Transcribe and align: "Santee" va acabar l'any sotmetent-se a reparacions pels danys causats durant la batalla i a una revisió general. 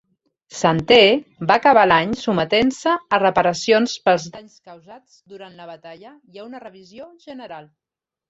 "Santee" 0.59 1.09
va 1.49 1.57
acabar 1.61 1.81
l'any 1.89 2.13
sotmetent-se 2.21 2.95
a 3.17 3.19
reparacions 3.23 3.93
pels 4.07 4.25
danys 4.37 4.55
causats 4.71 5.19
durant 5.35 5.55
la 5.61 5.69
batalla 5.75 6.09
i 6.37 6.43
a 6.45 6.47
una 6.51 6.63
revisió 6.65 7.09
general. 7.27 7.69